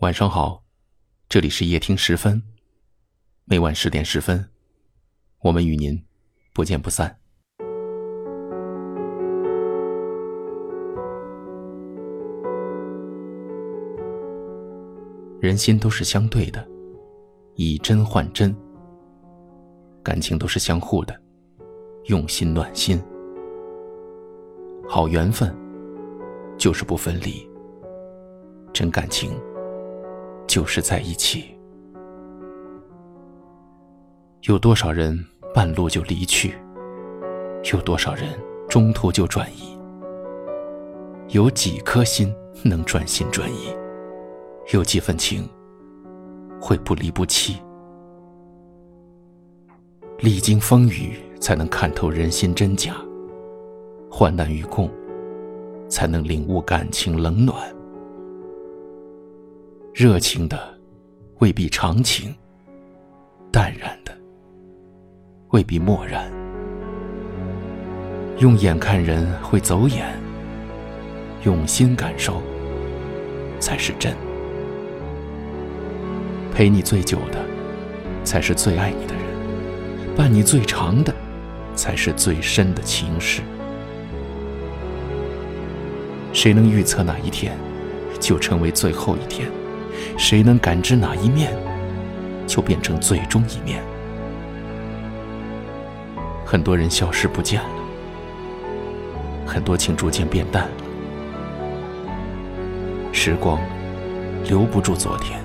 [0.00, 0.62] 晚上好，
[1.26, 2.42] 这里是夜听十分，
[3.46, 4.46] 每晚十点十分，
[5.40, 5.98] 我们与您
[6.52, 7.18] 不见不散。
[15.40, 16.68] 人心都是相对的，
[17.54, 18.54] 以真换真，
[20.02, 21.18] 感情都是相互的，
[22.04, 23.02] 用心暖心。
[24.86, 25.56] 好缘分
[26.58, 27.48] 就是不分离，
[28.74, 29.32] 真感情。
[30.46, 31.44] 就是在一起。
[34.42, 35.18] 有多少人
[35.54, 36.54] 半路就离去？
[37.72, 38.28] 有多少人
[38.68, 39.76] 中途就转移？
[41.30, 42.32] 有几颗心
[42.62, 43.74] 能转心转意？
[44.72, 45.48] 有几分情
[46.60, 47.56] 会不离不弃？
[50.18, 52.94] 历经风雨，才能看透人心真假；
[54.10, 54.90] 患难与共，
[55.88, 57.75] 才能领悟感情冷暖。
[59.98, 60.58] 热情的
[61.38, 62.34] 未必长情，
[63.50, 64.14] 淡然的
[65.52, 66.30] 未必漠然。
[68.38, 70.06] 用眼看人会走眼，
[71.44, 72.42] 用心感受
[73.58, 74.14] 才是真。
[76.52, 77.42] 陪你最久的，
[78.22, 79.24] 才是最爱你的人；
[80.14, 81.14] 伴你最长的，
[81.74, 83.40] 才是最深的情事。
[86.34, 87.56] 谁能预测哪一天
[88.20, 89.50] 就成为最后一天？
[90.16, 91.52] 谁能感知哪一面，
[92.46, 93.82] 就变成最终一面。
[96.44, 97.68] 很多人消失不见了，
[99.44, 100.70] 很多情逐渐变淡了。
[103.12, 103.58] 时光
[104.44, 105.40] 留不住昨天，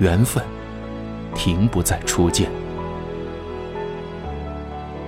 [0.00, 0.42] 缘分
[1.34, 2.50] 停不在初见。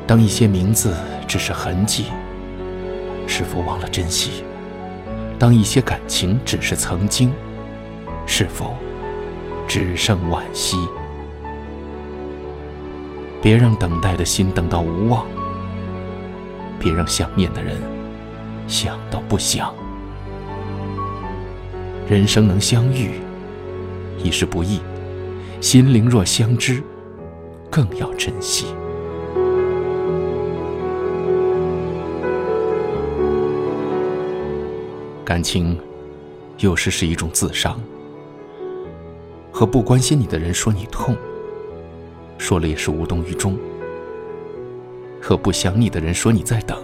[0.07, 0.95] 当一些名字
[1.27, 2.07] 只是痕迹，
[3.27, 4.45] 是否忘了珍惜？
[5.39, 7.33] 当一些感情只是曾经。
[8.27, 8.77] 是否
[9.67, 10.77] 只剩惋惜？
[13.43, 15.27] 别让等待的心等到无望，
[16.79, 17.77] 别让想念的人
[18.69, 19.75] 想到不想。
[22.09, 23.13] 人生能相遇
[24.23, 24.81] 已是不易，
[25.61, 26.83] 心灵若相知，
[27.71, 28.67] 更要珍惜。
[35.25, 35.79] 感情
[36.59, 37.81] 有时是一种自伤。
[39.61, 41.15] 和不关心你的人说你痛，
[42.39, 43.59] 说了也是无动于衷；
[45.21, 46.83] 和不想你的人说你在等，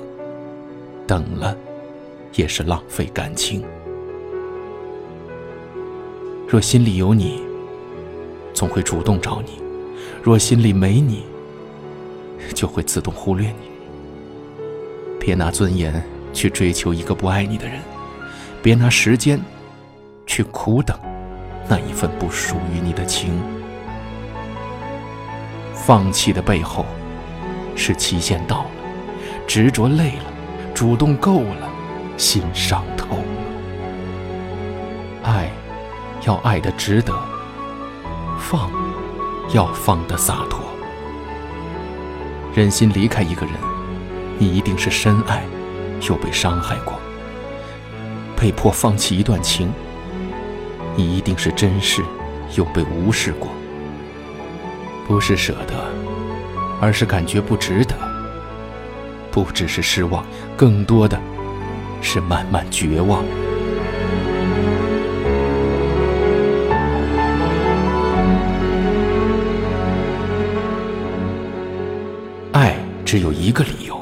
[1.07, 1.57] 等了
[2.35, 3.65] 也是浪费感情。
[6.47, 7.41] 若心里有你，
[8.53, 9.53] 总会主动找你；
[10.23, 11.25] 若心里没你，
[12.53, 13.71] 就会自动忽略你。
[15.19, 16.05] 别拿尊严
[16.35, 17.81] 去追求一个不爱你的人，
[18.63, 19.41] 别拿时间
[20.27, 20.95] 去苦等。
[21.69, 23.43] 那一份不属于你的情，
[25.75, 26.87] 放弃的背后
[27.75, 28.71] 是期限到了，
[29.47, 30.25] 执着累了，
[30.73, 31.69] 主动够了，
[32.17, 33.23] 心伤透了。
[35.25, 35.51] 爱
[36.25, 37.13] 要爱的值得，
[38.39, 38.71] 放
[39.53, 40.61] 要放的洒脱。
[42.55, 43.55] 忍心离开一个人，
[44.39, 45.43] 你一定是深爱
[46.09, 46.95] 又被伤害过，
[48.37, 49.73] 被迫放弃一段情。
[50.97, 52.03] 你一定是珍视，
[52.57, 53.49] 又被无视过。
[55.07, 55.75] 不是舍得，
[56.81, 57.95] 而是感觉不值得。
[59.31, 60.25] 不只是失望，
[60.57, 61.21] 更多的
[62.01, 63.23] 是慢慢绝望。
[72.53, 72.75] 爱
[73.05, 74.01] 只有一个理由，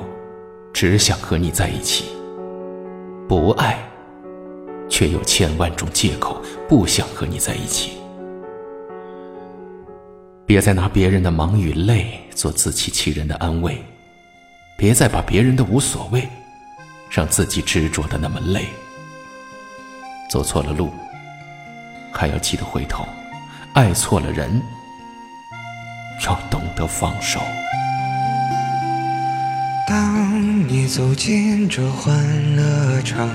[0.73, 2.05] 只想和你在一起。
[3.29, 3.84] 不爱。
[4.95, 7.95] 却有千万种借口不想和你在一起。
[10.47, 13.83] 别再拿别人的忙与累做自欺欺人的安慰，
[14.79, 16.29] 别再把别人的无所谓，
[17.11, 18.67] 让自己执着的那么累。
[20.31, 20.93] 走错了路，
[22.13, 23.03] 还要记得回头；
[23.73, 24.63] 爱错了人，
[26.25, 27.41] 要懂得放手。
[29.89, 33.29] 当你走进这欢乐场。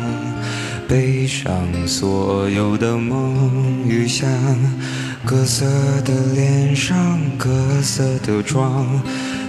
[0.89, 1.53] 背上
[1.85, 4.27] 所有的梦与想，
[5.23, 5.63] 各色
[6.03, 6.97] 的脸上，
[7.37, 7.47] 各
[7.83, 8.87] 色的妆，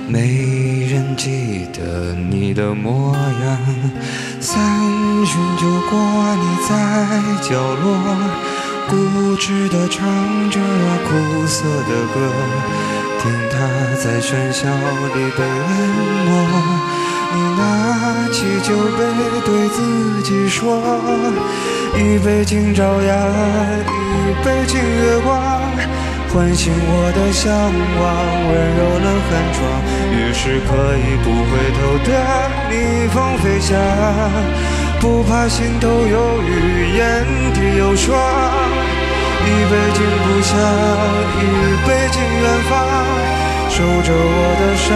[0.06, 3.58] 没人记得你的模样。
[4.38, 4.60] 三
[5.24, 5.98] 巡酒过，
[6.36, 6.74] 你在
[7.48, 7.88] 角落，
[8.90, 10.06] 固执地唱
[10.50, 10.60] 着
[11.08, 12.20] 苦涩的歌，
[13.22, 13.56] 听它
[13.96, 14.68] 在喧嚣
[15.14, 16.19] 里被淹没。
[18.40, 19.04] 起酒杯，
[19.44, 20.80] 对自己说：
[21.94, 23.14] 一杯敬朝阳，
[23.84, 25.36] 一杯敬月光，
[26.32, 28.08] 唤醒我的向往，
[28.48, 29.60] 温柔了寒窗，
[30.16, 31.78] 于是可以不回头
[32.08, 32.08] 的
[32.70, 32.72] 逆
[33.12, 33.76] 风飞翔，
[35.00, 36.98] 不怕心头有雨，眼
[37.52, 38.16] 底有霜。
[39.44, 40.56] 一杯敬故乡，
[41.36, 41.44] 一
[41.86, 42.88] 杯敬远方，
[43.68, 44.88] 守着我的善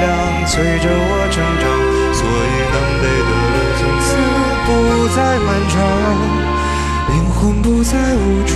[0.00, 2.07] 良，催着我成长。
[2.28, 4.06] 所以南北的路从此
[4.66, 4.68] 不
[5.16, 5.74] 再漫长，
[7.08, 8.52] 灵魂不再无处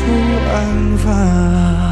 [0.53, 0.55] 安
[0.99, 1.92] 放。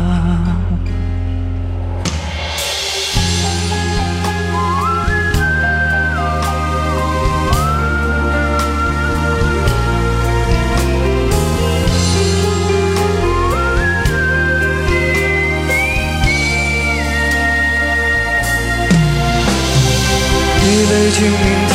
[21.10, 21.42] 一杯敬明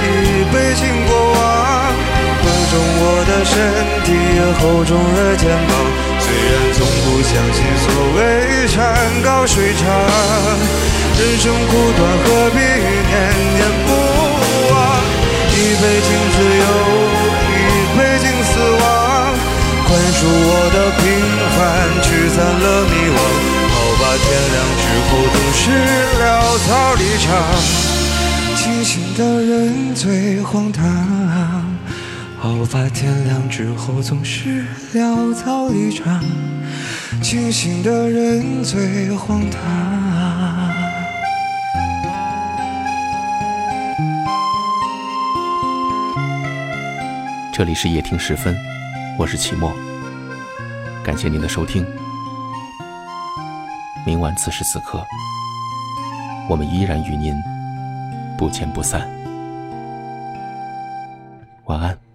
[0.00, 1.92] 一杯敬过往，
[2.40, 3.52] 厚重我的身
[4.00, 5.76] 体，也厚重了肩膀。
[6.24, 7.86] 虽然从不相信所
[8.16, 8.80] 谓山
[9.20, 9.84] 高水长，
[11.20, 13.12] 人生苦短，何必念
[13.60, 13.92] 念不
[14.72, 15.04] 忘？
[15.52, 16.64] 一杯敬自由，
[17.52, 17.60] 一
[17.92, 19.36] 杯敬死亡，
[19.84, 21.04] 宽恕我的平
[21.60, 21.60] 凡，
[22.00, 23.20] 驱散了迷惘。
[23.68, 25.60] 好吧，天亮之后总是
[26.24, 26.24] 潦
[26.64, 27.95] 草离场。
[29.16, 30.84] 的人最荒唐，
[32.38, 36.22] 好吧，天亮之后总是潦草离场。
[37.22, 39.58] 清醒的人最荒唐。
[47.54, 48.54] 这里是夜听时分，
[49.18, 49.72] 我是齐墨，
[51.02, 51.86] 感谢您的收听。
[54.04, 55.02] 明晚此时此刻，
[56.50, 57.34] 我们依然与您。
[58.36, 59.08] 不见不散，
[61.64, 62.05] 晚安。